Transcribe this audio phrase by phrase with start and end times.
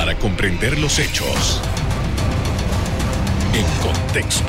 [0.00, 1.60] Para comprender los hechos
[3.52, 4.48] en contexto.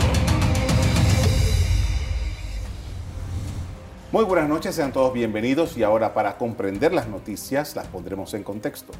[4.14, 8.44] Muy buenas noches, sean todos bienvenidos y ahora para comprender las noticias las pondremos en
[8.44, 8.94] contexto.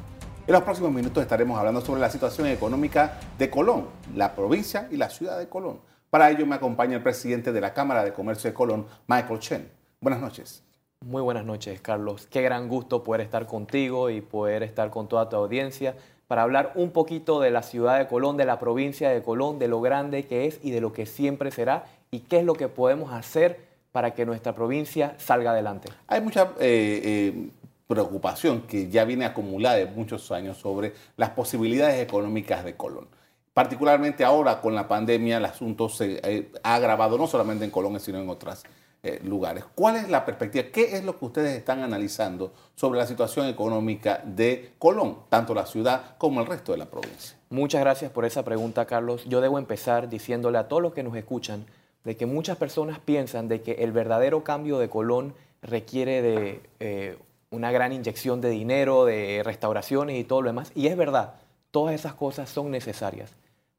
[0.46, 4.98] En los próximos minutos estaremos hablando sobre la situación económica de Colón, la provincia y
[4.98, 5.80] la ciudad de Colón.
[6.10, 9.70] Para ello me acompaña el presidente de la Cámara de Comercio de Colón, Michael Chen.
[10.02, 10.62] Buenas noches.
[11.04, 12.28] Muy buenas noches, Carlos.
[12.28, 15.96] Qué gran gusto poder estar contigo y poder estar con toda tu audiencia
[16.32, 19.68] para hablar un poquito de la ciudad de Colón, de la provincia de Colón, de
[19.68, 22.68] lo grande que es y de lo que siempre será y qué es lo que
[22.68, 23.60] podemos hacer
[23.92, 25.90] para que nuestra provincia salga adelante.
[26.06, 27.48] Hay mucha eh, eh,
[27.86, 33.08] preocupación que ya viene acumulada de muchos años sobre las posibilidades económicas de Colón.
[33.52, 38.00] Particularmente ahora con la pandemia el asunto se eh, ha agravado no solamente en Colón,
[38.00, 38.64] sino en otros
[39.04, 39.64] eh, lugares.
[39.74, 40.66] ¿Cuál es la perspectiva?
[40.72, 45.66] ¿Qué es lo que ustedes están analizando sobre la situación económica de Colón, tanto la
[45.66, 47.36] ciudad como el resto de la provincia?
[47.50, 49.24] Muchas gracias por esa pregunta, Carlos.
[49.24, 51.66] Yo debo empezar diciéndole a todos los que nos escuchan
[52.04, 57.18] de que muchas personas piensan de que el verdadero cambio de Colón requiere de eh,
[57.50, 60.72] una gran inyección de dinero, de restauraciones y todo lo demás.
[60.74, 61.34] Y es verdad,
[61.70, 63.32] todas esas cosas son necesarias.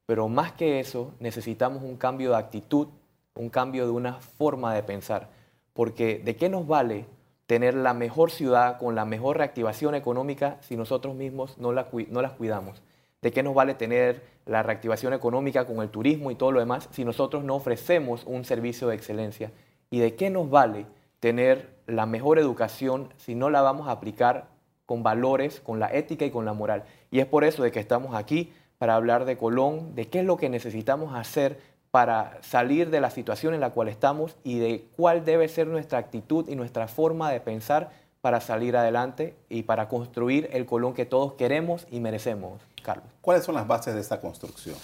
[0.06, 2.88] Pero más que eso, necesitamos un cambio de actitud,
[3.34, 5.28] un cambio de una forma de pensar.
[5.72, 7.06] Porque ¿de qué nos vale
[7.46, 12.22] tener la mejor ciudad con la mejor reactivación económica si nosotros mismos no, la, no
[12.22, 12.82] las cuidamos?
[13.22, 16.88] ¿De qué nos vale tener la reactivación económica con el turismo y todo lo demás
[16.92, 19.50] si nosotros no ofrecemos un servicio de excelencia?
[19.90, 20.86] ¿Y de qué nos vale
[21.20, 24.48] tener la mejor educación si no la vamos a aplicar
[24.86, 26.84] con valores, con la ética y con la moral.
[27.10, 30.24] Y es por eso de que estamos aquí para hablar de Colón, de qué es
[30.24, 31.58] lo que necesitamos hacer
[31.94, 36.00] para salir de la situación en la cual estamos y de cuál debe ser nuestra
[36.00, 41.06] actitud y nuestra forma de pensar para salir adelante y para construir el Colón que
[41.06, 43.06] todos queremos y merecemos, Carlos.
[43.20, 44.74] ¿Cuáles son las bases de esta construcción?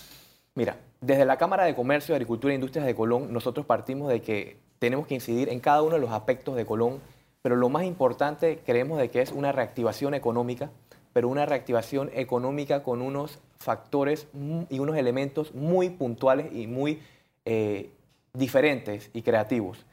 [0.55, 4.59] Mira, desde la Cámara de Comercio, Agricultura e Industrias de Colón, nosotros partimos de que
[4.79, 7.01] tenemos que incidir en cada uno de los aspectos de Colón,
[7.43, 10.71] pero lo más importante creemos de que es una reactivación económica,
[11.13, 14.27] pero una reactivación económica con unos factores
[14.71, 17.01] y unos elementos muy puntuales y muy
[17.45, 17.91] eh,
[18.33, 19.85] diferentes y creativos.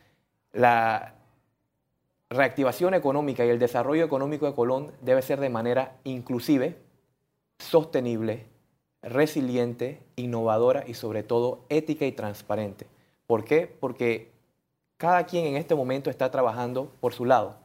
[0.54, 1.16] La
[2.30, 6.78] reactivación económica y el desarrollo económico de Colón debe ser de manera inclusive,
[7.60, 8.46] sostenible,
[9.02, 12.88] resiliente, innovadora y sobre todo ética y transparente.
[13.26, 13.68] ¿Por qué?
[13.68, 14.32] Porque
[14.96, 17.58] cada quien en este momento está trabajando por su lado.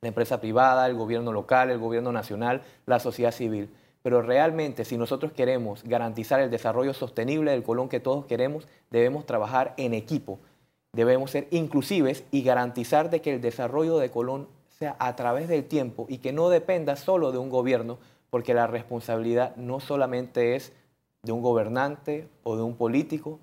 [0.00, 3.70] La empresa privada, el gobierno local, el gobierno nacional, la sociedad civil.
[4.02, 9.26] Pero realmente si nosotros queremos garantizar el desarrollo sostenible del Colón que todos queremos, debemos
[9.26, 10.38] trabajar en equipo.
[10.92, 14.48] Debemos ser inclusives y garantizar de que el desarrollo de Colón
[14.78, 17.98] sea a través del tiempo y que no dependa solo de un gobierno,
[18.30, 20.72] porque la responsabilidad no solamente es
[21.22, 23.38] de un gobernante o de un político,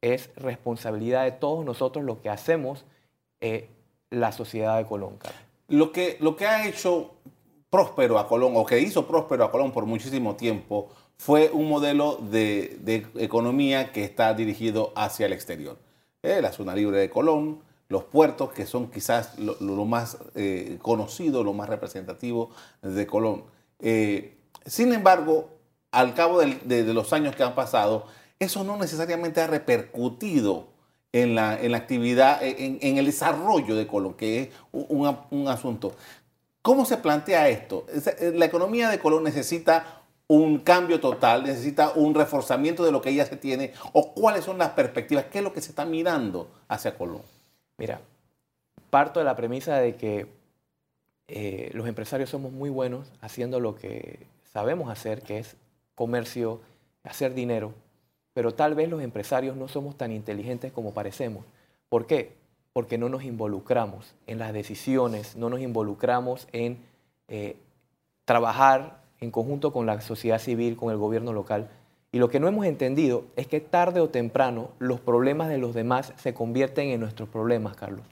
[0.00, 2.84] es responsabilidad de todos nosotros lo que hacemos
[3.40, 3.68] eh,
[4.10, 5.18] la sociedad de Colón.
[5.68, 7.12] Lo que, lo que ha hecho
[7.70, 12.16] próspero a Colón, o que hizo próspero a Colón por muchísimo tiempo, fue un modelo
[12.16, 15.78] de, economía que está dirigido hacia el exterior.
[16.22, 21.42] Eh, la zona libre de Colón, los puertos, que son quizás lo, más eh, conocido,
[21.42, 22.50] lo más representativo
[22.82, 23.44] de Colón.
[23.80, 25.50] sin embargo,
[25.90, 28.06] al cabo de los años que han pasado,
[28.38, 30.68] eso no necesariamente ha repercutido
[31.12, 35.94] en la, actividad, en, el desarrollo de Colón, que es un, asunto.
[36.68, 37.86] ¿Cómo se plantea esto?
[37.88, 43.14] Eh, la economía de Colón necesita un cambio total, necesita un reforzamiento de lo que
[43.14, 46.46] ya se tiene, o cuáles son las perspectivas, qué es lo que se está mirando
[46.68, 47.22] hacia Colón.
[47.78, 48.02] Mira,
[48.90, 50.26] parto de la premisa de que
[51.28, 55.56] eh, los empresarios somos muy buenos haciendo lo que sabemos hacer, que es
[55.94, 56.60] comercio,
[57.02, 57.72] hacer dinero,
[58.34, 61.46] pero tal vez los empresarios no somos tan inteligentes como parecemos.
[61.88, 62.36] ¿Por qué?
[62.72, 66.78] Porque no nos involucramos en las decisiones, no nos involucramos en
[67.28, 67.56] eh,
[68.24, 71.68] trabajar en conjunto con la sociedad civil, con el gobierno local.
[72.12, 75.74] Y lo que no hemos entendido es que tarde o temprano los problemas de los
[75.74, 78.06] demás se convierten en nuestros problemas, Carlos.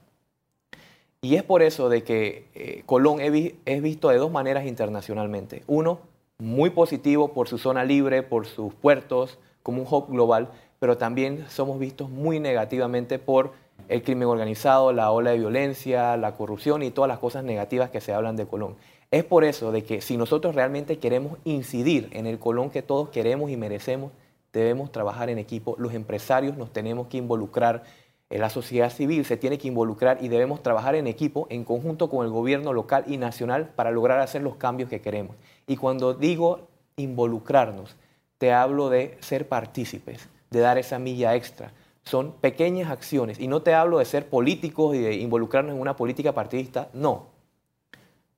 [1.22, 5.62] Y es por eso de que eh, Colón es visto de dos maneras internacionalmente.
[5.66, 6.00] Uno,
[6.38, 11.46] muy positivo por su zona libre, por sus puertos, como un hub global, pero también
[11.48, 13.52] somos vistos muy negativamente por
[13.88, 18.00] el crimen organizado, la ola de violencia, la corrupción y todas las cosas negativas que
[18.00, 18.76] se hablan de Colón.
[19.10, 23.10] Es por eso de que si nosotros realmente queremos incidir en el Colón que todos
[23.10, 24.10] queremos y merecemos,
[24.52, 25.76] debemos trabajar en equipo.
[25.78, 27.84] Los empresarios nos tenemos que involucrar,
[28.30, 32.10] eh, la sociedad civil se tiene que involucrar y debemos trabajar en equipo, en conjunto
[32.10, 35.36] con el gobierno local y nacional para lograr hacer los cambios que queremos.
[35.66, 37.94] Y cuando digo involucrarnos,
[38.38, 41.72] te hablo de ser partícipes, de dar esa milla extra.
[42.06, 45.96] Son pequeñas acciones y no te hablo de ser políticos y de involucrarnos en una
[45.96, 47.26] política partidista, no.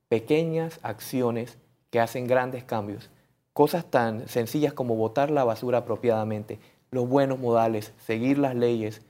[0.09, 1.59] Pequeñas acciones
[1.91, 3.11] que hacen grandes cambios.
[3.53, 6.59] Cosas tan sencillas como botar la basura apropiadamente,
[6.91, 9.03] los buenos modales, seguir las leyes,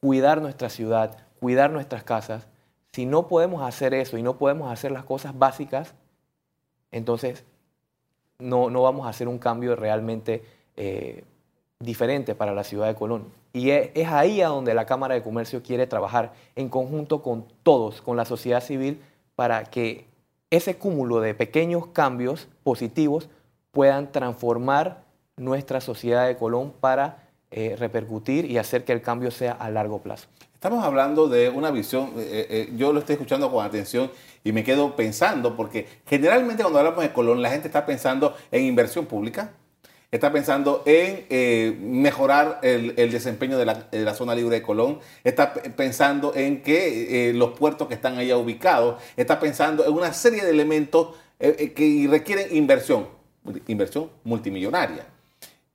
[0.00, 2.46] cuidar nuestra ciudad, cuidar nuestras casas.
[2.92, 5.94] Si no podemos hacer eso y no podemos hacer las cosas básicas,
[6.90, 7.44] entonces
[8.38, 10.42] no, no vamos a hacer un cambio realmente
[10.74, 11.22] eh,
[11.80, 13.26] diferente para la ciudad de Colón.
[13.56, 17.46] Y es, es ahí a donde la Cámara de Comercio quiere trabajar en conjunto con
[17.62, 19.00] todos, con la sociedad civil,
[19.34, 20.04] para que
[20.50, 23.30] ese cúmulo de pequeños cambios positivos
[23.72, 25.04] puedan transformar
[25.38, 30.02] nuestra sociedad de Colón para eh, repercutir y hacer que el cambio sea a largo
[30.02, 30.28] plazo.
[30.52, 34.10] Estamos hablando de una visión, eh, eh, yo lo estoy escuchando con atención
[34.44, 38.64] y me quedo pensando, porque generalmente cuando hablamos de Colón, la gente está pensando en
[38.64, 39.52] inversión pública,
[40.16, 41.26] está pensando en
[42.02, 43.64] mejorar el, desempeño de
[44.04, 49.00] la, zona libre de Colón, está pensando en que los puertos que están allá ubicados,
[49.16, 53.08] está pensando en una serie de elementos que requieren inversión,
[53.66, 55.06] inversión multimillonaria.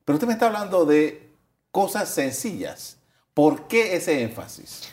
[0.06, 1.32] Pero usted me está hablando de
[1.72, 2.98] cosas sencillas.
[3.34, 4.90] ¿Por qué ese énfasis?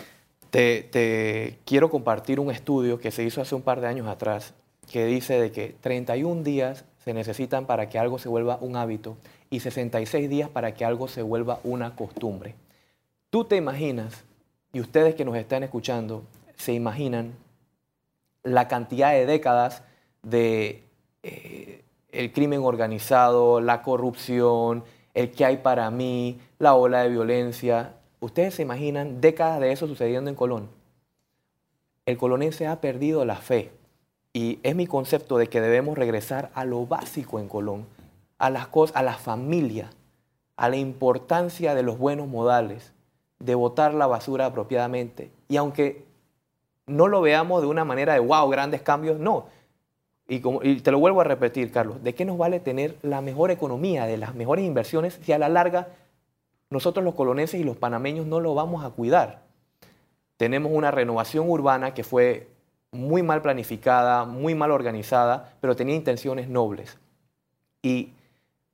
[0.50, 4.54] Te, quiero compartir un estudio que se hizo hace un par de años atrás
[4.90, 9.18] que dice de que 31 días se necesitan para que algo se vuelva un hábito
[9.50, 12.54] y 66 días para que algo se vuelva una costumbre.
[13.30, 14.24] Tú te imaginas,
[14.72, 16.22] y ustedes que nos están escuchando,
[16.56, 17.34] se imaginan
[18.42, 19.82] la cantidad de décadas
[20.22, 20.84] de
[21.22, 24.84] eh, el crimen organizado, la corrupción,
[25.14, 27.94] el que hay para mí, la ola de violencia.
[28.20, 30.68] Ustedes se imaginan décadas de eso sucediendo en Colón.
[32.06, 33.70] El colonense ha perdido la fe
[34.32, 37.86] y es mi concepto de que debemos regresar a lo básico en Colón,
[38.38, 39.90] a las cosas, a la familia,
[40.56, 42.92] a la importancia de los buenos modales,
[43.38, 45.30] de botar la basura apropiadamente.
[45.48, 46.04] Y aunque
[46.86, 49.46] no lo veamos de una manera de wow, grandes cambios, no.
[50.26, 50.40] Y,
[50.80, 54.18] te lo vuelvo a repetir, Carlos, ¿de qué nos vale tener la mejor economía, de
[54.18, 55.88] las mejores inversiones, si a la larga
[56.68, 59.40] nosotros los colonenses y los panameños no lo vamos a cuidar?
[60.36, 62.48] Tenemos una renovación urbana que fue
[62.92, 66.98] muy mal planificada, muy mal organizada, pero tenía intenciones nobles.
[67.82, 68.10] Y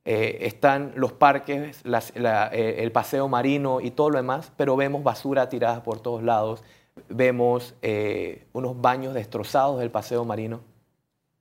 [0.05, 5.49] eh, están los parques, eh, el paseo marino y todo lo demás, pero vemos basura
[5.49, 6.63] tirada por todos lados,
[7.09, 10.61] vemos eh, unos baños destrozados del paseo marino.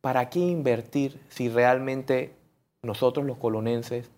[0.05, 2.35] ¿para qué invertir si realmente
[2.83, 4.11] nosotros los colonenses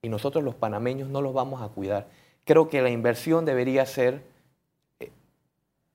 [0.00, 2.06] y nosotros los panameños no los vamos a cuidar?
[2.44, 4.22] Creo que la inversión debería ser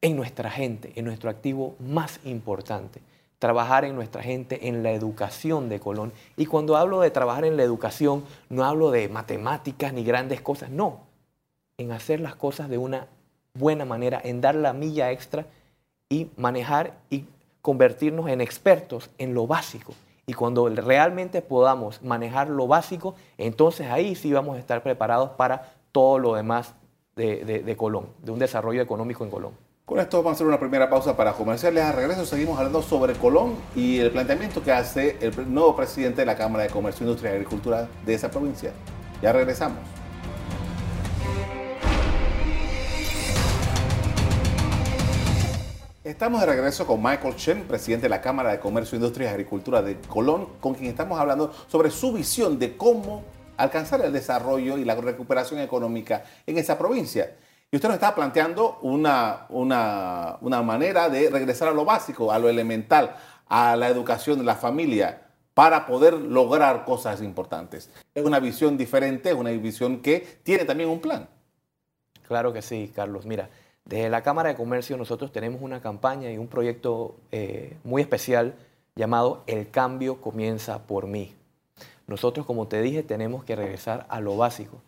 [0.01, 2.99] en nuestra gente, en nuestro activo más importante.
[3.39, 6.11] Trabajar en nuestra gente, en la educación de Colón.
[6.35, 10.69] Y cuando hablo de trabajar en la educación, no hablo de matemáticas ni grandes cosas,
[10.69, 11.01] no.
[11.77, 13.07] En hacer las cosas de una
[13.53, 15.45] buena manera, en dar la milla extra
[16.09, 17.25] y manejar y
[17.61, 19.93] convertirnos en expertos en lo básico.
[20.25, 25.73] Y cuando realmente podamos manejar lo básico, entonces ahí sí vamos a estar preparados para
[25.91, 26.75] todo lo demás
[27.15, 29.66] de, Colón, de un desarrollo económico en Colón.
[29.87, 31.81] Con esto vamos a hacer una primera pausa para comerciales.
[31.81, 36.25] A regreso seguimos hablando sobre Colón y el planteamiento que hace el nuevo presidente de
[36.25, 38.73] la Cámara de Comercio, Industria y Agricultura de esa provincia.
[39.21, 39.77] Ya regresamos.
[46.03, 49.81] Estamos de regreso con Michael Chen, presidente de la Cámara de Comercio, Industria y Agricultura
[49.81, 53.23] de Colón, con quien estamos hablando sobre su visión de cómo
[53.55, 57.31] alcanzar el desarrollo y la recuperación económica en esa provincia.
[57.69, 62.39] Y usted nos está planteando una, una, una manera de regresar a lo básico, a
[62.39, 63.15] lo elemental,
[63.47, 67.89] a la educación de la familia, para poder lograr cosas importantes.
[68.15, 71.27] Es una visión diferente, es una visión que tiene también un plan.
[72.27, 73.25] Claro que sí, Carlos.
[73.25, 73.49] Mira,
[73.83, 78.55] desde la Cámara de Comercio nosotros tenemos una campaña y un proyecto eh, muy especial
[78.95, 81.35] llamado El cambio comienza por mí.
[82.05, 84.81] Nosotros, como te dije, tenemos que regresar a lo básico.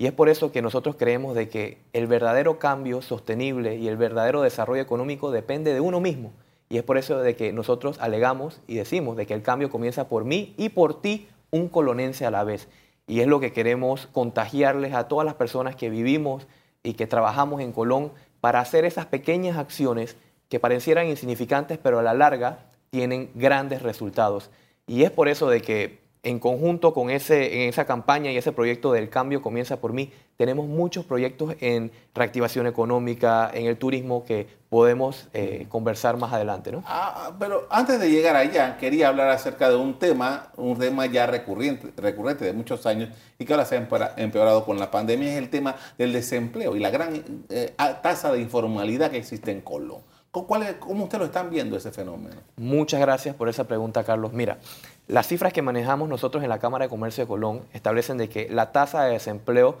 [0.00, 3.96] Y es por eso que nosotros creemos de que el verdadero cambio sostenible y el
[3.96, 6.32] verdadero desarrollo económico depende de uno mismo.
[6.68, 10.08] Y es por eso de que nosotros alegamos y decimos de que el cambio comienza
[10.08, 12.68] por mí y por ti, un colonense a la vez.
[13.08, 16.46] Y es lo que queremos contagiarles a todas las personas que vivimos
[16.84, 20.16] y que trabajamos en Colón para hacer esas pequeñas acciones
[20.48, 24.50] que parecieran insignificantes, pero a la larga tienen grandes resultados.
[24.86, 28.52] Y es por eso de que en conjunto con ese, en esa campaña y ese
[28.52, 34.24] proyecto del cambio comienza por mí, tenemos muchos proyectos en reactivación económica, en el turismo
[34.24, 36.70] que podemos eh, conversar más adelante.
[36.70, 36.84] ¿no?
[36.86, 41.26] Ah, pero antes de llegar allá, quería hablar acerca de un tema, un tema ya
[41.26, 45.38] recurrente, recurrente de muchos años y que ahora se ha empeorado con la pandemia, es
[45.38, 50.02] el tema del desempleo y la gran eh, tasa de informalidad que existe en Colón.
[50.30, 52.36] ¿Cómo usted lo están viendo ese fenómeno?
[52.56, 54.32] Muchas gracias por esa pregunta, Carlos.
[54.32, 54.58] Mira,
[55.06, 58.48] las cifras que manejamos nosotros en la Cámara de Comercio de Colón establecen de que
[58.50, 59.78] la tasa de desempleo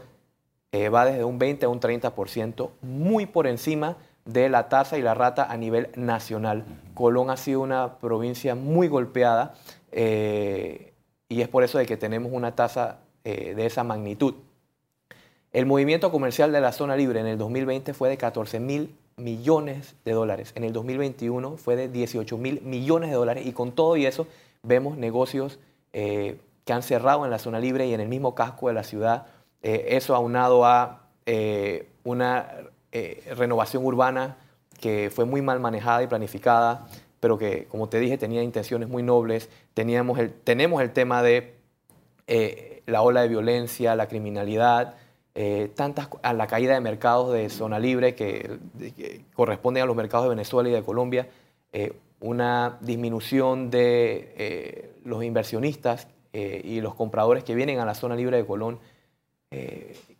[0.72, 5.02] eh, va desde un 20 a un 30%, muy por encima de la tasa y
[5.02, 6.64] la rata a nivel nacional.
[6.94, 9.54] Colón ha sido una provincia muy golpeada
[9.92, 10.92] eh,
[11.28, 14.34] y es por eso de que tenemos una tasa eh, de esa magnitud.
[15.52, 19.96] El movimiento comercial de la zona libre en el 2020 fue de 14 mil millones
[20.04, 20.52] de dólares.
[20.54, 24.26] En el 2021 fue de 18 mil millones de dólares y con todo y eso
[24.62, 25.58] vemos negocios
[25.92, 28.84] eh, que han cerrado en la zona libre y en el mismo casco de la
[28.84, 29.26] ciudad.
[29.62, 32.48] Eh, eso aunado a eh, una
[33.36, 34.38] renovación urbana
[34.80, 36.86] que fue muy mal manejada y planificada,
[37.20, 39.50] pero que, como te dije, tenía intenciones muy nobles.
[39.74, 41.54] Teníamos el, tenemos el tema de
[42.86, 44.94] la ola de violencia, la criminalidad,
[45.34, 48.58] eh, tantas, a la caída de mercados de zona libre que,
[49.34, 51.28] corresponden a los mercados de Venezuela y de Colombia,
[51.72, 58.14] eh, una disminución de eh, los inversionistas y los compradores que vienen a la zona
[58.14, 58.78] libre de Colón.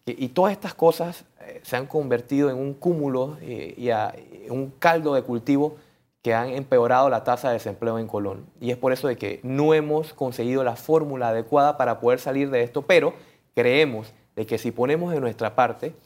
[0.05, 1.25] y todas estas cosas
[1.63, 5.77] se han convertido en un cúmulo y en un caldo de cultivo
[6.23, 8.47] que han empeorado la tasa de desempleo en Colón.
[8.61, 12.51] Y es por eso de que no hemos conseguido la fórmula adecuada para poder salir
[12.51, 13.15] de esto, pero
[13.55, 15.97] creemos de que si ponemos de nuestra parte,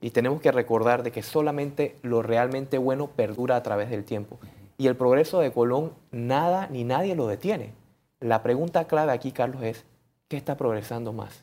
[0.00, 4.38] y tenemos que recordar de que solamente lo realmente bueno perdura a través del tiempo.
[4.78, 7.72] Y el progreso de Colón, nada ni nadie lo detiene.
[8.20, 9.84] La pregunta clave aquí, Carlos, es,
[10.28, 11.42] ¿qué está progresando más?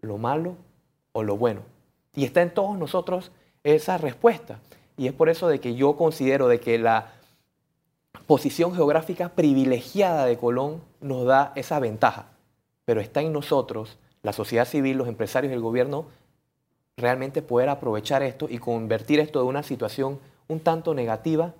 [0.00, 0.56] ¿Lo malo
[1.12, 1.60] o lo bueno?
[2.12, 3.30] Y está en todos nosotros
[3.62, 4.58] esa respuesta.
[4.96, 7.12] Y es por eso de que yo considero de que la
[8.26, 12.26] posición geográfica privilegiada de Colón nos da esa ventaja.
[12.84, 16.06] Pero está en nosotros la sociedad civil, los empresarios y el gobierno
[16.96, 21.54] realmente poder aprovechar esto y convertir esto de una situación un tanto negativa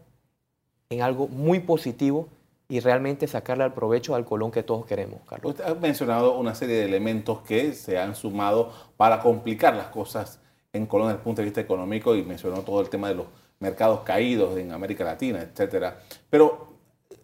[0.90, 2.28] en algo muy positivo
[2.68, 5.52] y realmente sacarle al provecho al Colón que todos queremos, Carlos.
[5.52, 10.40] Usted ha mencionado una serie de elementos que se han sumado para complicar las cosas
[10.72, 13.26] en Colón desde el punto de vista económico y mencionó todo el tema de los
[13.60, 15.98] mercados caídos en América Latina, etcétera.
[16.28, 16.67] Pero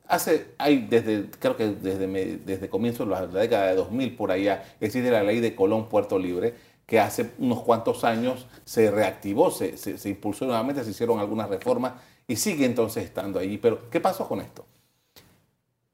[0.06, 4.64] hace, hay desde, creo que desde, desde comienzos de la década de 2000 por allá,
[4.80, 6.54] existe la ley de Colón Puerto Libre,
[6.86, 11.94] que hace unos cuantos años se reactivó, se, se, impulsó nuevamente, se hicieron algunas reformas
[12.28, 13.56] y sigue entonces estando allí.
[13.58, 14.66] Pero, ¿qué pasó con esto?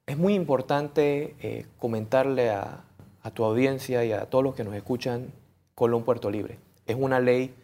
[0.07, 2.83] Es muy importante eh, comentarle a,
[3.23, 5.33] a tu audiencia y a todos los que nos escuchan
[5.77, 6.59] Colón Puerto Libre.
[6.87, 7.55] Es una ley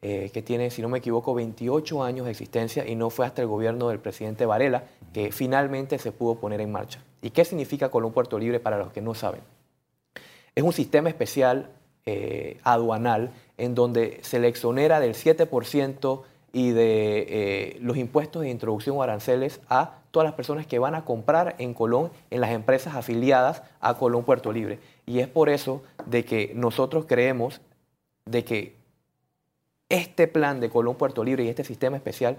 [0.00, 3.42] eh, que tiene, si no me equivoco, 28 años de existencia y no fue hasta
[3.42, 7.02] el gobierno del presidente Varela que finalmente se pudo poner en marcha.
[7.20, 9.40] ¿Y qué significa Colón Puerto Libre para los que no saben?
[10.54, 11.70] Es un sistema especial
[12.06, 18.50] eh, aduanal en donde se le exonera del 7% y de eh, los impuestos de
[18.50, 22.50] introducción o aranceles a todas las personas que van a comprar en Colón en las
[22.50, 24.78] empresas afiliadas a Colón Puerto Libre.
[25.06, 27.60] Y es por eso de que nosotros creemos
[28.24, 28.77] de que
[29.88, 32.38] este plan de Colón Puerto Libre y este sistema especial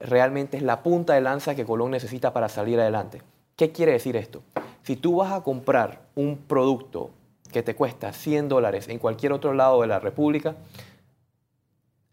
[0.00, 3.22] realmente es la punta de lanza que Colón necesita para salir adelante.
[3.56, 4.42] ¿Qué quiere decir esto?
[4.82, 7.10] Si tú vas a comprar un producto
[7.52, 10.56] que te cuesta 100 dólares en cualquier otro lado de la República,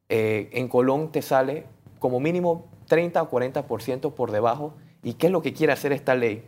[0.10, 1.65] eh, en Colón te sale
[2.00, 4.74] como mínimo 30 o 40% por debajo.
[5.04, 6.44] ¿Y qué es lo que quiere hacer esta ley?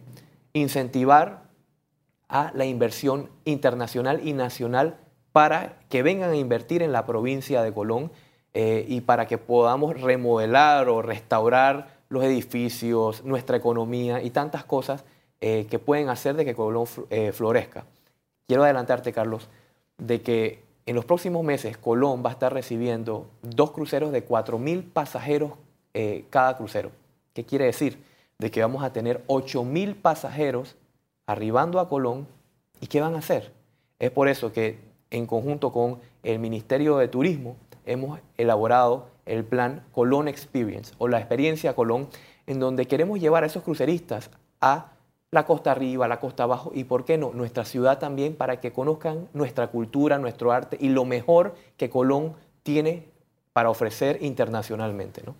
[0.53, 1.44] Incentivar
[2.27, 4.98] a la inversión internacional y nacional
[5.32, 8.12] para que vengan a invertir en la provincia de Colón
[8.53, 15.03] eh, y para que podamos remodelar o restaurar los edificios, nuestra economía y tantas cosas
[15.41, 17.85] eh, que pueden hacer de que Colón eh, florezca.
[18.47, 19.49] Quiero adelantarte, Carlos,
[19.97, 24.83] de que en los próximos meses Colón va a estar recibiendo dos cruceros de 4.000
[24.91, 25.51] pasajeros
[26.29, 26.91] cada crucero.
[27.33, 28.03] ¿Qué quiere decir?
[28.37, 30.75] De que vamos a tener 8.000 pasajeros
[31.25, 32.27] arribando a Colón.
[32.79, 33.51] ¿Y qué van a hacer?
[33.97, 34.77] Es por eso que
[35.09, 37.55] en conjunto con el Ministerio de Turismo
[37.88, 42.10] hemos elaborado el plan Colón Experience o la experiencia Colón,
[42.46, 44.29] en donde queremos llevar a esos cruceristas
[44.62, 44.91] a
[45.32, 48.72] la costa arriba, la costa abajo y, ¿por qué no?, nuestra ciudad también para que
[48.72, 53.10] conozcan nuestra cultura, nuestro arte y lo mejor que Colón tiene
[53.51, 55.24] para ofrecer internacionalmente.
[55.25, 55.36] ¿no?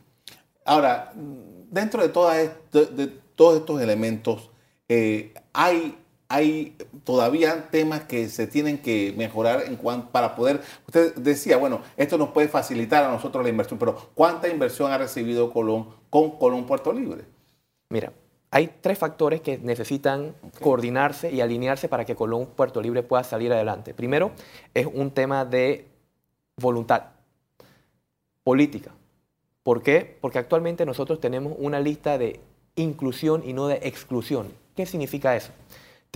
[0.66, 4.50] Ahora, dentro de, todos estos elementos,
[4.89, 5.98] eh, hay
[6.29, 9.77] hay todavía temas que se tienen que mejorar en
[10.12, 14.50] para poder, usted decía, bueno, esto nos puede facilitar a nosotros la inversión, pero ¿cuánta
[14.50, 17.24] inversión ha recibido Colón con Colón Puerto Libre?
[17.89, 18.12] Mira,
[18.51, 23.51] hay tres factores que necesitan coordinarse y alinearse para que Colón Puerto Libre pueda salir
[23.53, 23.93] adelante.
[23.93, 24.31] Primero,
[24.74, 25.86] es un tema de
[26.57, 27.03] voluntad
[28.43, 28.91] política.
[29.63, 30.17] ¿Por qué?
[30.22, 32.39] Porque actualmente nosotros tenemos una lista de
[32.75, 34.48] inclusión y no de exclusión.
[34.75, 35.51] ¿Qué significa eso?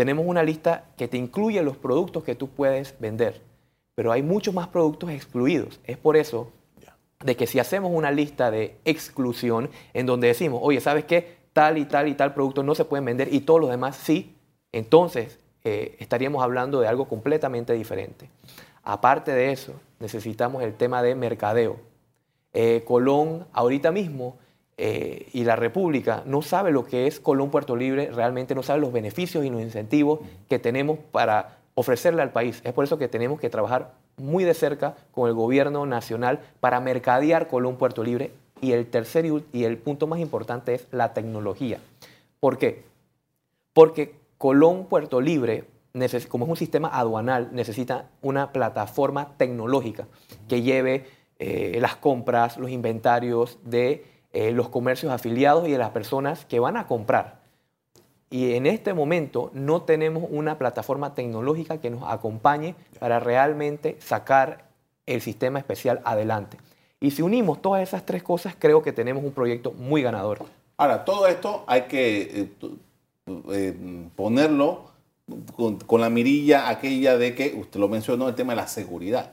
[0.01, 3.39] Tenemos una lista que te incluye los productos que tú puedes vender,
[3.93, 5.79] pero hay muchos más productos excluidos.
[5.83, 6.51] Es por eso
[7.23, 11.37] de que si hacemos una lista de exclusión en donde decimos, oye, ¿sabes qué?
[11.53, 14.35] Tal y tal y tal producto no se pueden vender y todos los demás sí,
[14.71, 18.27] entonces eh, estaríamos hablando de algo completamente diferente.
[18.81, 21.77] Aparte de eso, necesitamos el tema de mercadeo.
[22.53, 24.39] Eh, Colón ahorita mismo
[24.83, 28.81] eh, y la República no sabe lo que es Colón Puerto Libre, realmente no sabe
[28.81, 32.61] los beneficios y los incentivos que tenemos para ofrecerle al país.
[32.63, 36.79] Es por eso que tenemos que trabajar muy de cerca con el gobierno nacional para
[36.79, 38.31] mercadear Colón Puerto Libre.
[38.59, 41.77] Y el tercer y el punto más importante es la tecnología.
[42.39, 42.83] ¿Por qué?
[43.73, 45.65] Porque Colón Puerto Libre,
[46.27, 50.07] como es un sistema aduanal, necesita una plataforma tecnológica
[50.49, 51.05] que lleve
[51.37, 56.59] eh, las compras, los inventarios de eh, los comercios afiliados y de las personas que
[56.59, 57.41] van a comprar.
[58.29, 64.69] Y en este momento no tenemos una plataforma tecnológica que nos acompañe para realmente sacar
[65.05, 66.57] el sistema especial adelante.
[67.01, 70.45] Y si unimos todas esas tres cosas, creo que tenemos un proyecto muy ganador.
[70.77, 72.49] Ahora, todo esto hay que eh,
[73.51, 74.91] eh, ponerlo
[75.85, 79.31] con, la mirilla aquella de que, usted lo mencionó, el tema de la seguridad.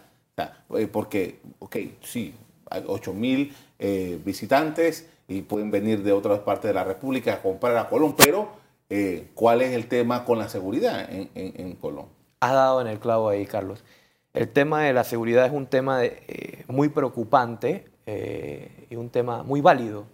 [0.90, 2.34] porque, ok, sí,
[2.70, 7.42] hay 8 mil eh, visitantes y pueden venir de otras partes de la República a
[7.42, 8.48] comprar a Colón, pero
[8.88, 12.06] eh, ¿cuál es el tema con la seguridad en, Colón?
[12.40, 13.84] Has dado en el clavo ahí, Carlos.
[14.32, 17.86] El tema de la seguridad es un tema eh, muy preocupante
[18.88, 20.06] y un tema muy válido.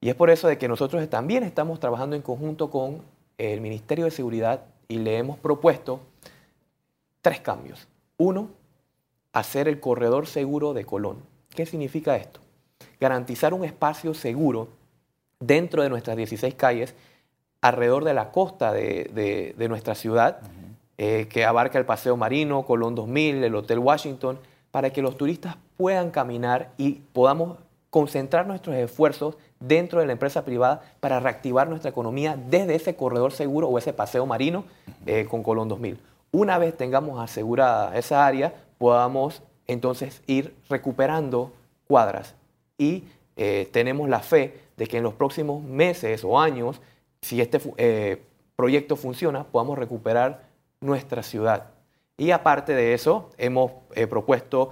[0.00, 3.02] Y es por eso de que nosotros también estamos trabajando en conjunto con
[3.38, 6.00] el Ministerio de Seguridad y le hemos propuesto
[7.22, 7.88] tres cambios.
[8.18, 8.50] Uno,
[9.32, 11.33] hacer el corredor seguro de Colón.
[11.54, 12.40] ¿Qué significa esto?
[13.00, 14.68] Garantizar un espacio seguro
[15.38, 16.94] dentro de nuestras 16 calles,
[17.60, 20.40] alrededor de la costa de, nuestra ciudad,
[20.98, 24.38] eh, que abarca el Paseo Marino, Colón 2000, el Hotel Washington,
[24.70, 27.58] para que los turistas puedan caminar y podamos
[27.90, 33.32] concentrar nuestros esfuerzos dentro de la empresa privada para reactivar nuestra economía desde ese corredor
[33.32, 34.64] seguro o ese paseo marino
[35.06, 36.00] eh, con Colón 2000.
[36.32, 41.52] Una vez tengamos asegurada esa área, podamos entonces ir recuperando
[41.86, 42.34] cuadras.
[42.78, 43.04] Y
[43.36, 46.80] eh, tenemos la fe de que en los próximos meses o años,
[47.20, 48.22] si este eh,
[48.56, 50.42] proyecto funciona, podamos recuperar
[50.80, 51.70] nuestra ciudad.
[52.16, 54.70] Y aparte de eso, hemos eh, propuesto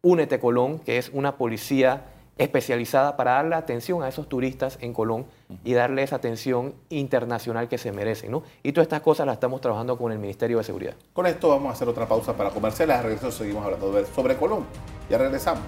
[0.00, 2.06] Únete Colón, que es una policía
[2.38, 5.26] especializada para darle atención a esos turistas en Colón
[5.64, 8.30] y darle esa atención internacional que se merecen.
[8.30, 8.42] ¿no?
[8.62, 10.94] Y todas estas cosas las estamos trabajando con el Ministerio de Seguridad.
[11.12, 12.96] Con esto vamos a hacer otra pausa para comerciales.
[12.96, 14.64] A regreso seguimos hablando sobre Colón.
[15.10, 15.62] Ya regresamos.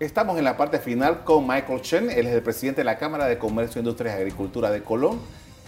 [0.00, 3.26] Estamos en la parte final con Michael Chen, él es el presidente de la Cámara
[3.26, 5.20] de Comercio, Industria y Agricultura de Colón.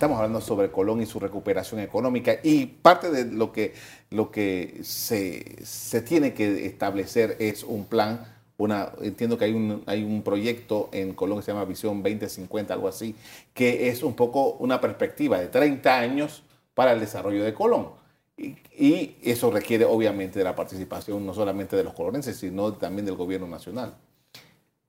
[0.03, 3.73] Estamos hablando sobre Colón y su recuperación económica y parte de lo que,
[4.11, 9.85] lo que se, se tiene que establecer es un plan, una, entiendo que hay un,
[9.87, 13.15] hay un proyecto en Colón que se llama Visión 2050, algo así,
[13.55, 16.43] que es un poco una perspectiva de 30 años
[16.75, 17.91] para el desarrollo de Colón.
[18.37, 23.07] Y, y eso requiere obviamente de la participación no solamente de los colonenses, sino también
[23.07, 23.95] del gobierno nacional.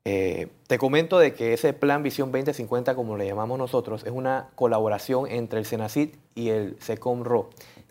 [0.05, 4.49] Eh, te comento de que ese plan Visión 2050, como le llamamos nosotros, es una
[4.55, 7.49] colaboración entre el Senacit y el SECOMRO,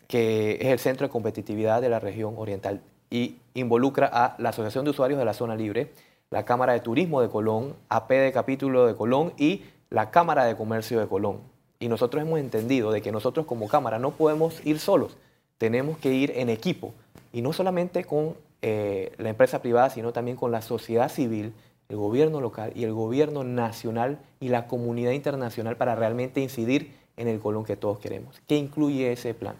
[0.09, 4.85] que es el Centro de Competitividad de la Región Oriental y involucra a la Asociación
[4.85, 5.93] de Usuarios de la Zona Libre,
[6.31, 10.57] la Cámara de Turismo de Colón, AP de Capítulo de Colón y la Cámara de
[10.57, 11.41] Comercio de Colón.
[11.79, 15.17] Y nosotros hemos entendido de que nosotros como Cámara no podemos ir solos,
[15.59, 16.95] tenemos que ir en equipo,
[17.33, 21.53] y no solamente con eh, la empresa privada, sino también con la sociedad civil,
[21.93, 27.29] el gobierno local y el gobierno nacional y la comunidad internacional para realmente incidir en
[27.29, 28.41] el Colón que todos queremos.
[28.49, 29.57] ¿Qué incluye ese plan?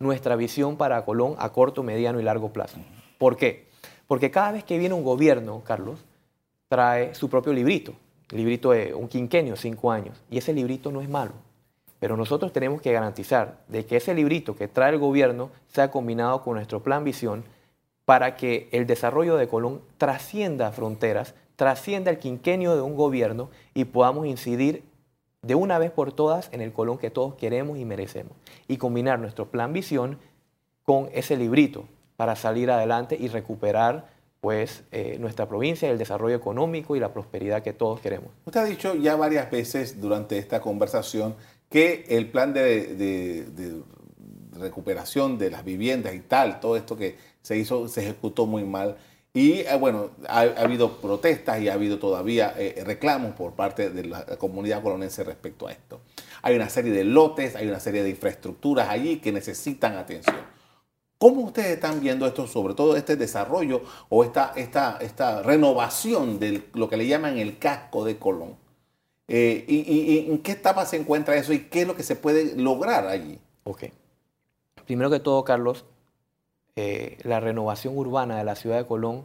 [0.00, 2.78] Nuestra visión para Colón a corto, mediano y largo plazo.
[3.18, 3.68] ¿Por qué?
[4.08, 6.00] Porque cada vez que viene un gobierno, Carlos,
[6.68, 7.92] trae su propio librito,
[8.30, 11.34] librito de un quinquenio, cinco años, y ese librito no es malo.
[12.00, 16.42] Pero nosotros tenemos que garantizar de que ese librito que trae el gobierno sea combinado
[16.42, 17.44] con nuestro plan visión
[18.04, 23.84] para que el desarrollo de Colón trascienda fronteras trascienda el quinquenio de un gobierno y
[23.84, 24.82] podamos incidir
[25.42, 28.32] de una vez por todas en el Colón que todos queremos y merecemos.
[28.68, 30.18] Y combinar nuestro plan visión
[30.84, 31.86] con ese librito
[32.16, 34.08] para salir adelante y recuperar
[34.40, 38.30] pues eh, nuestra provincia, el desarrollo económico y la prosperidad que todos queremos.
[38.44, 41.36] Usted ha dicho ya varias veces durante esta conversación
[41.68, 43.82] que el plan de,
[44.52, 48.96] recuperación de las viviendas y tal, todo esto que se hizo, se ejecutó muy mal.
[49.34, 54.04] Y eh, bueno, ha, habido protestas y ha habido todavía eh, reclamos por parte de
[54.04, 56.00] la comunidad colonense respecto a esto.
[56.42, 60.36] Hay una serie de lotes, hay una serie de infraestructuras allí que necesitan atención.
[61.18, 66.64] ¿Cómo ustedes están viendo esto, sobre todo este desarrollo o esta, esta, esta renovación de
[66.74, 68.56] lo que le llaman el casco de Colón?
[69.28, 72.56] Eh, y, en qué etapa se encuentra eso y qué es lo que se puede
[72.56, 73.38] lograr allí?
[73.64, 73.84] Ok.
[74.86, 75.84] Primero que todo, Carlos,
[76.76, 79.24] eh, la renovación urbana de la ciudad de Colón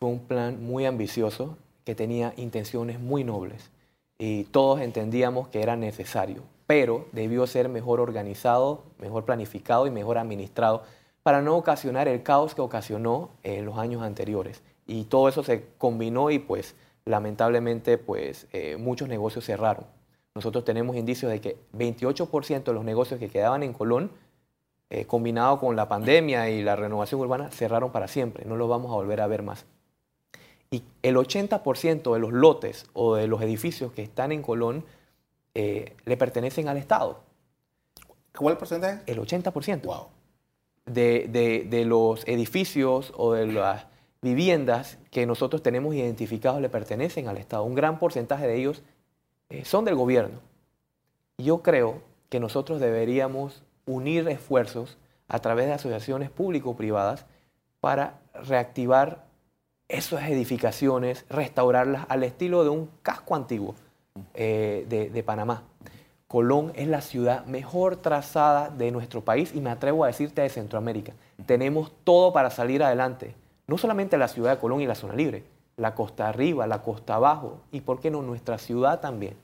[0.00, 3.70] fue un plan muy ambicioso que tenía intenciones muy nobles
[4.18, 10.18] y todos entendíamos que era necesario, pero debió ser mejor organizado, mejor planificado y mejor
[10.18, 10.82] administrado
[11.22, 14.62] para no ocasionar el caos que ocasionó en los años anteriores.
[14.86, 16.74] Y todo eso se combinó y pues
[17.04, 19.86] lamentablemente pues eh, muchos negocios cerraron.
[20.34, 24.10] Nosotros tenemos indicios de que 28% de los negocios que quedaban en Colón,
[24.92, 28.44] eh, combinado con la pandemia y la renovación urbana, cerraron para siempre.
[28.44, 29.64] No los vamos a volver a ver más.
[30.70, 34.84] Y el 80% de los lotes o de los edificios que están en Colón
[35.54, 37.20] eh, le pertenecen al Estado.
[38.36, 39.00] ¿Cuál porcentaje?
[39.06, 39.82] El 80%.
[39.82, 40.06] Wow
[40.86, 43.86] de, los edificios o de las
[44.20, 47.64] viviendas que nosotros tenemos identificados le pertenecen al Estado.
[47.64, 48.82] Un gran porcentaje de ellos
[49.48, 50.38] eh, son del gobierno.
[51.38, 57.26] Yo creo que nosotros deberíamos unir esfuerzos a través de asociaciones público-privadas
[57.80, 59.24] para reactivar
[59.88, 63.74] esas edificaciones, restaurarlas al estilo de un casco antiguo
[64.34, 65.64] eh, de Panamá.
[66.32, 70.48] Colón es la ciudad mejor trazada de nuestro país y me atrevo a decirte de
[70.48, 71.12] Centroamérica.
[71.44, 73.34] Tenemos todo para salir adelante.
[73.66, 75.44] No solamente la ciudad de Colón y la zona libre,
[75.76, 79.34] la costa arriba, la costa abajo y, ¿por qué no, nuestra ciudad también?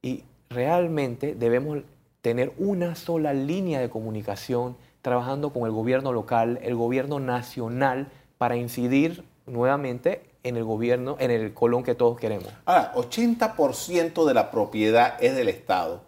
[0.00, 1.80] Y realmente debemos
[2.22, 8.56] tener una sola línea de comunicación trabajando con el gobierno local, el gobierno nacional, para
[8.56, 12.48] incidir nuevamente en el gobierno, en el Colón que todos queremos.
[12.64, 16.02] Ahora, 80% de la propiedad es del Estado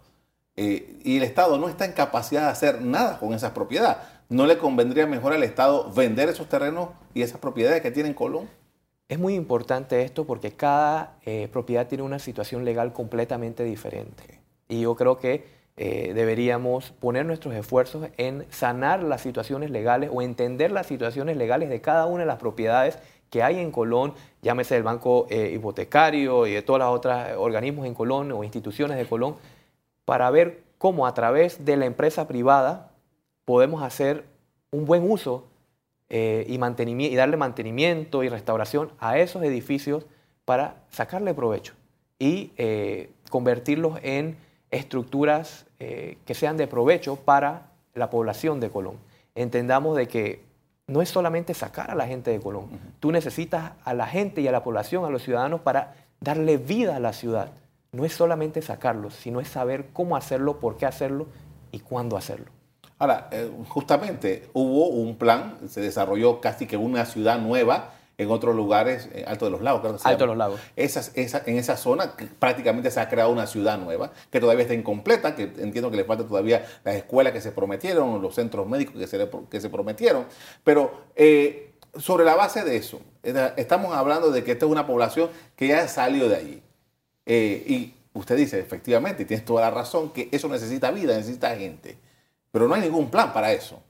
[0.57, 3.97] eh, y el Estado no está en capacidad de hacer nada con esas propiedades.
[4.29, 8.15] ¿No le convendría mejor al Estado vender esos terrenos y esas propiedades que tiene en
[8.15, 8.49] Colón?
[9.09, 14.41] Es muy importante esto porque cada eh, propiedad tiene una situación legal completamente diferente.
[14.69, 20.21] Y yo creo que eh, deberíamos poner nuestros esfuerzos en sanar las situaciones legales o
[20.21, 22.99] entender las situaciones legales de cada una de las propiedades
[23.31, 24.13] que hay en Colón,
[24.43, 28.99] llámese el Banco eh, Hipotecario y de todos los otros organismos en Colón o instituciones
[28.99, 29.37] de Colón,
[30.05, 32.91] para ver cómo a través de la empresa privada
[33.47, 34.27] podemos hacer
[34.73, 35.47] un buen uso
[36.11, 36.57] eh, y,
[37.07, 40.05] y darle mantenimiento y restauración a esos edificios
[40.45, 41.73] para sacarle provecho
[42.19, 42.51] y
[43.31, 44.37] convertirlos en
[44.71, 48.97] estructuras que sean de provecho para la población de Colón.
[49.35, 50.43] Entendamos de que
[50.87, 52.69] no es solamente sacar a la gente de Colón.
[52.99, 56.97] Tú necesitas a la gente y a la población, a los ciudadanos, para darle vida
[56.97, 57.53] a la ciudad.
[57.93, 61.27] No es solamente sacarlos, sino es saber cómo hacerlo, por qué hacerlo
[61.73, 62.47] y cuándo hacerlo.
[62.99, 68.55] Ahora, eh, justamente hubo un plan, se desarrolló casi que una ciudad nueva en otros
[68.55, 70.61] lugares, eh, Alto de los Lagos, creo que Alto de los Lagos.
[70.77, 75.45] en esa zona prácticamente se ha creado una ciudad nueva, que todavía está incompleta, que
[75.45, 79.27] entiendo que le falta todavía las escuelas que se prometieron, los centros médicos que se,
[79.51, 80.27] que se prometieron.
[80.63, 83.01] Pero eh, sobre la base de eso,
[83.57, 86.63] estamos hablando de que esta es una población que ya salió de allí.
[87.25, 91.57] Eh, y usted dice, efectivamente, y tienes toda la razón, que eso necesita vida, necesita
[91.57, 91.97] gente.
[92.53, 93.83] Pero no hay ningún plan para eso,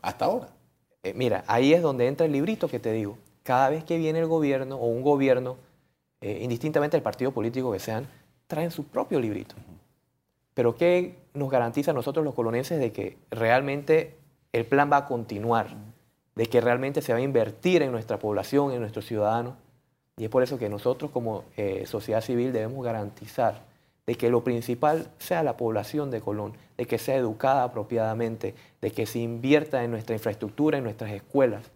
[0.00, 0.50] hasta ahora.
[1.16, 4.26] mira, ahí es donde entra el librito que te digo cada vez que viene el
[4.26, 5.56] gobierno o un gobierno,
[6.20, 8.08] eh, indistintamente del partido político que sean,
[8.48, 9.54] traen su propio librito.
[10.52, 14.16] Pero ¿qué nos garantiza a nosotros los colonenses de que realmente
[14.52, 15.68] el plan va a continuar?
[16.34, 19.54] De que realmente se va a invertir en nuestra población, en nuestros ciudadanos.
[20.16, 23.62] Y es por eso que nosotros como eh, sociedad civil debemos garantizar
[24.06, 28.90] de que lo principal sea la población de Colón, de que sea educada apropiadamente, de
[28.90, 31.70] que se invierta en nuestra infraestructura, en nuestras escuelas.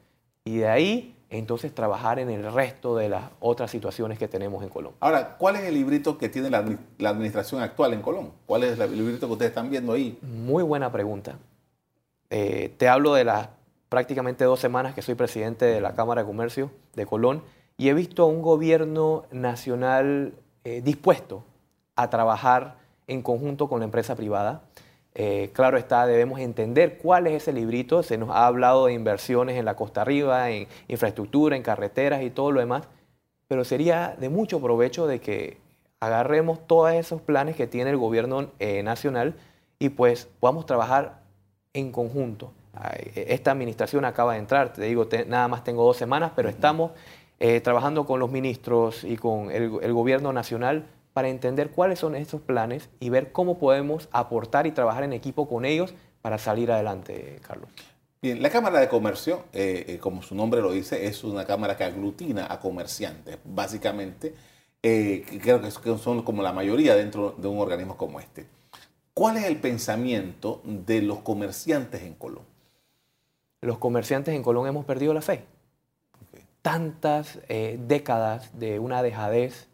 [0.45, 4.69] Y de ahí entonces trabajar en el resto de las otras situaciones que tenemos en
[4.69, 4.93] Colón.
[4.99, 6.59] Ahora, ¿cuál es el librito que tiene la,
[7.09, 8.33] administración actual en Colón?
[8.47, 10.19] ¿Cuál es el librito que ustedes están viendo ahí?
[10.23, 11.39] Muy buena pregunta.
[12.31, 13.49] Eh, te hablo de las
[13.89, 17.43] prácticamente dos semanas que soy presidente de la Cámara de Comercio de Colón
[17.77, 21.45] y he visto a un gobierno nacional eh, dispuesto
[21.95, 24.63] a trabajar en conjunto con la empresa privada.
[25.23, 28.03] Eh, claro está, debemos entender cuál es ese librito.
[28.03, 32.31] Se nos ha hablado de inversiones en la costa arriba, en infraestructura, en carreteras y
[32.31, 32.89] todo lo demás,
[33.47, 35.59] pero sería de mucho provecho de que
[36.01, 39.35] agarremos todos esos planes que tiene el gobierno eh, nacional
[39.79, 41.21] y pues podamos trabajar
[41.75, 42.53] en conjunto.
[43.15, 46.93] Esta administración acaba de entrar, te digo, nada más tengo dos semanas, pero estamos
[47.41, 52.41] eh, trabajando con los ministros y con el, gobierno nacional para entender cuáles son esos
[52.41, 57.39] planes y ver cómo podemos aportar y trabajar en equipo con ellos para salir adelante,
[57.47, 57.69] Carlos.
[58.23, 61.77] Bien, la Cámara de Comercio, eh, eh, como su nombre lo dice, es una cámara
[61.77, 64.35] que aglutina a comerciantes, básicamente,
[64.83, 68.47] creo que son como la mayoría dentro de un organismo como este.
[69.15, 72.45] ¿Cuál es el pensamiento de los comerciantes en Colón?
[73.61, 75.45] Los comerciantes en Colón hemos perdido la fe.
[76.63, 79.69] Tantas eh, décadas de una dejadez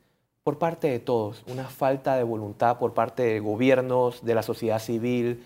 [0.46, 4.78] por parte de todos, una falta de voluntad por parte de gobiernos, de la sociedad
[4.78, 5.44] civil,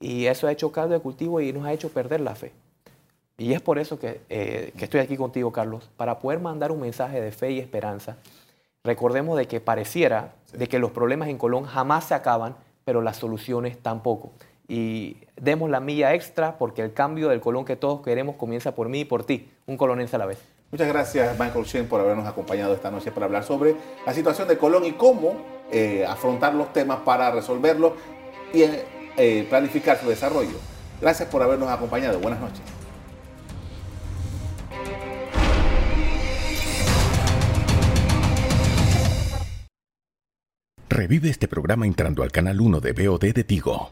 [0.00, 2.50] y eso ha hecho caldo de cultivo y nos ha hecho perder la fe.
[3.38, 7.20] Y es por eso que, eh, estoy aquí contigo, Carlos, para poder mandar un mensaje
[7.20, 8.16] de fe y esperanza.
[8.82, 13.18] Recordemos de que pareciera de que los problemas en Colón jamás se acaban, pero las
[13.18, 14.32] soluciones tampoco.
[14.66, 18.88] Y demos la milla extra porque el cambio del Colón que todos queremos comienza por
[18.88, 20.42] mí y por ti, un colonense a la vez.
[20.72, 24.56] Muchas gracias, Michael Shen, por habernos acompañado esta noche para hablar sobre la situación de
[24.56, 25.36] Colón y cómo
[25.70, 27.92] eh, afrontar los temas para resolverlos
[28.54, 28.62] y
[29.18, 30.56] eh, planificar su desarrollo.
[30.98, 32.18] Gracias por habernos acompañado.
[32.20, 32.62] Buenas noches.
[40.88, 43.88] Revive este programa entrando al canal 1 de BOD de Tigo.